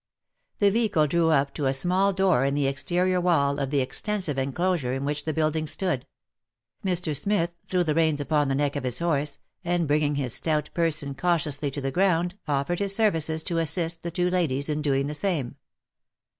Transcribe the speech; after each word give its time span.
The 0.57 0.71
vehicle 0.71 1.05
drew 1.05 1.29
up 1.29 1.53
to 1.53 1.67
a 1.67 1.75
small 1.75 2.11
door 2.11 2.43
in 2.43 2.55
the 2.55 2.65
exterior 2.65 3.21
wall 3.21 3.59
of 3.59 3.69
the 3.69 3.81
extensive 3.81 4.35
enclosure 4.35 4.93
in 4.95 5.05
which 5.05 5.25
the 5.25 5.31
buildings 5.31 5.69
stood; 5.73 6.07
Mr. 6.83 7.15
Smith 7.15 7.51
threw 7.67 7.83
the 7.83 7.93
reins 7.93 8.19
upon 8.19 8.47
the 8.47 8.55
neck 8.55 8.75
of 8.75 8.83
his 8.83 8.97
horse, 8.97 9.37
and 9.63 9.87
bringing 9.87 10.15
his 10.15 10.33
stout 10.33 10.71
person 10.73 11.13
cau 11.13 11.37
tiously 11.37 11.71
to 11.73 11.81
the 11.81 11.91
ground, 11.91 12.35
offered 12.47 12.79
his 12.79 12.95
services 12.95 13.43
to 13.43 13.59
assist 13.59 14.01
the 14.01 14.09
two 14.09 14.31
ladies 14.31 14.69
in 14.69 14.81
doing 14.81 15.05
the 15.05 15.13
same. 15.13 15.57